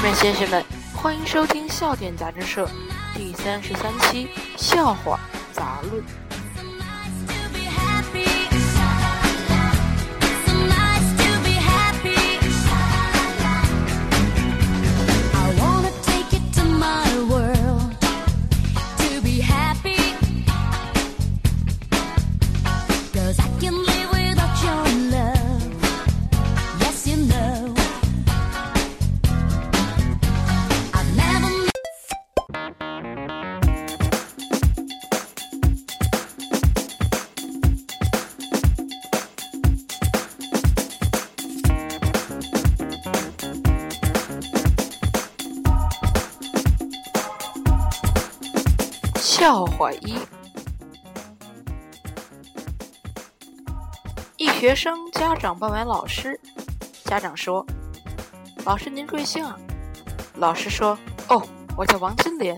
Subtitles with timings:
[0.00, 0.64] 士们、先生们，
[0.94, 2.66] 欢迎收听笑点杂志社
[3.14, 5.20] 第三十三期笑话
[5.52, 6.02] 杂论。
[49.40, 50.18] 笑话一：
[54.36, 56.38] 一学生家长扮完老师，
[57.06, 57.64] 家长说
[58.66, 59.58] ：“老师您贵姓啊？”
[60.36, 60.94] 老师说
[61.30, 61.42] ：“哦，
[61.74, 62.54] 我叫王金莲。”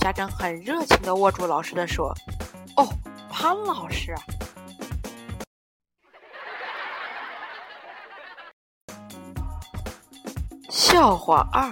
[0.00, 2.10] 家长很热情的握住老师的说
[2.78, 2.88] ：“哦，
[3.30, 4.22] 潘老师啊。”
[10.70, 11.70] 笑话二。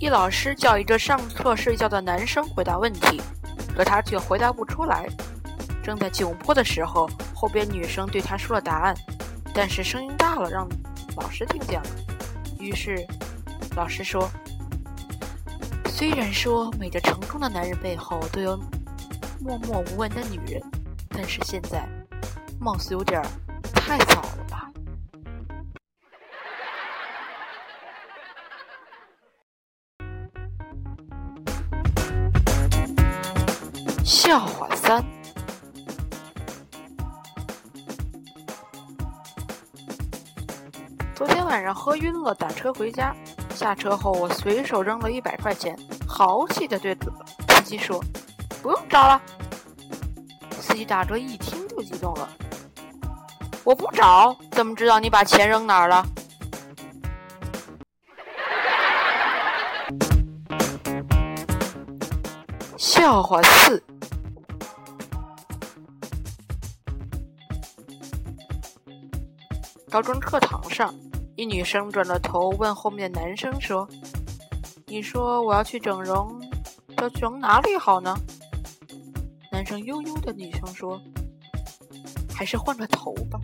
[0.00, 3.20] 一老师叫一个上课睡觉的男生回答问题，
[3.76, 5.06] 可他却回答不出来。
[5.82, 8.94] 正在窘迫的时候，后边女生对他说了答案，
[9.52, 10.66] 但是声音大了，让
[11.18, 11.86] 老师听见了。
[12.58, 13.06] 于是，
[13.76, 14.26] 老师说
[15.92, 18.58] ：“虽然说每个成功的男人背后都有
[19.38, 20.62] 默默无闻的女人，
[21.10, 21.86] 但是现在，
[22.58, 23.22] 貌似有点
[23.74, 24.69] 太早了吧。”
[34.10, 35.04] 笑话三：
[41.14, 43.14] 昨天晚上喝晕了，打车回家。
[43.54, 45.78] 下车后，我随手扔了一百块钱，
[46.08, 48.02] 豪气的对司机说
[48.60, 49.22] ：“不用找了。”
[50.60, 52.28] 司机大哥一听就激动了
[53.62, 56.04] ：“我不找，怎么知道你把钱扔哪儿了？”
[62.80, 63.82] 笑话四。
[69.90, 70.94] 高中课堂上，
[71.36, 73.86] 一女生转了头问后面的男生说
[74.88, 76.40] ：“你说我要去整容，
[76.96, 78.16] 要整哪里好呢？”
[79.52, 80.98] 男生悠悠的，女生说
[82.34, 83.38] ：“还是换个头吧。”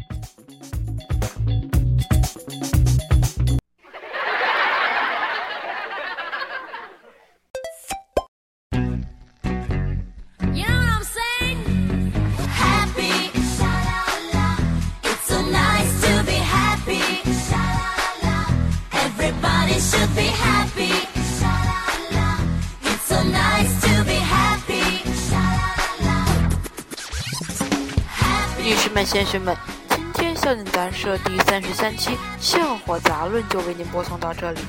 [28.66, 29.56] 女士们、先生们，
[29.90, 34.60] 今天笑点杂社第三十三期笑话杂论就为您播送到这里，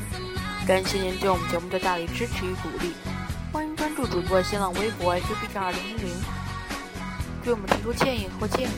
[0.68, 2.94] 感谢您对我们节目的大力支持与鼓励，
[3.52, 6.14] 欢迎关注主播新浪微博 h b 二零零零，
[7.44, 8.72] 对我们提出建议或建议，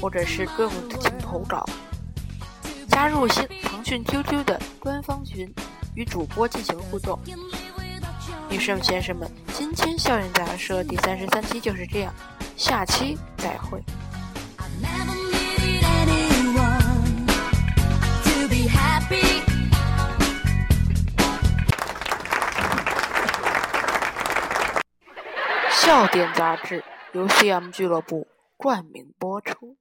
[0.00, 1.68] 或者是各种请投稿，
[2.88, 5.52] 加入新腾讯 QQ 的官方群，
[5.96, 7.18] 与主播进行互动。
[8.48, 12.14] 女士们、先生们，今天笑点杂社第三十三期就是这样。
[12.56, 13.82] 下期再会。
[25.86, 26.82] 笑点杂志
[27.12, 28.26] 由 CM 俱乐部
[28.56, 29.76] 冠名播出。